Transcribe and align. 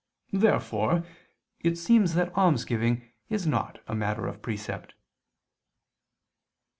Therefore 0.33 1.05
it 1.59 1.77
seems 1.77 2.15
that 2.15 2.35
almsgiving 2.35 3.03
is 3.29 3.45
not 3.45 3.77
a 3.87 3.93
matter 3.93 4.25
of 4.25 4.41
precept. 4.41 4.95